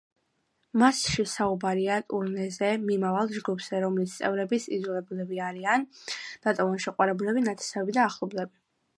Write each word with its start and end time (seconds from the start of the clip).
მასში 0.83 1.23
საუბარია 1.31 1.97
ტურნეზე 2.13 2.69
მიმავალ 2.85 3.29
ჯგუფზე, 3.35 3.81
რომლის 3.83 4.15
წევრებიც 4.21 4.65
იძულებულნი 4.77 5.41
არიან, 5.49 5.85
დატოვონ 6.47 6.81
შეყვარებულები, 6.87 7.45
ნათესავები 7.49 7.95
და 7.99 8.07
ახლობლები. 8.13 8.59